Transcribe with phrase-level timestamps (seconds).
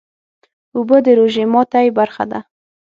[0.75, 2.39] اوبه د روژې ماتی برخه ده